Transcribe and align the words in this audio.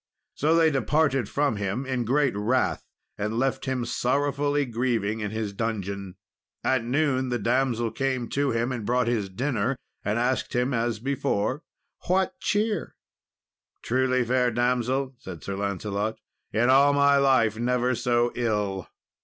So 0.33 0.55
they 0.55 0.71
departed 0.71 1.29
from 1.29 1.57
him 1.57 1.85
in 1.85 2.05
great 2.05 2.35
wrath, 2.35 2.81
and 3.19 3.37
left 3.37 3.65
him 3.65 3.85
sorrowfully 3.85 4.65
grieving 4.65 5.19
in 5.19 5.29
his 5.29 5.53
dungeon. 5.53 6.15
At 6.63 6.83
noon 6.83 7.29
the 7.29 7.37
damsel 7.37 7.91
came 7.91 8.27
to 8.29 8.49
him 8.49 8.71
and 8.71 8.83
brought 8.83 9.05
his 9.05 9.29
dinner, 9.29 9.75
and 10.03 10.17
asked 10.17 10.53
him 10.55 10.73
as 10.73 10.97
before, 10.97 11.61
"What 12.07 12.39
cheer?" 12.39 12.95
"Truly, 13.83 14.25
fair 14.25 14.49
damsel," 14.49 15.13
said 15.19 15.43
Sir 15.43 15.55
Lancelot, 15.55 16.17
"in 16.51 16.71
all 16.71 16.93
my 16.93 17.17
life 17.17 17.59
never 17.59 17.93
so 17.93 18.31
ill." 18.33 18.87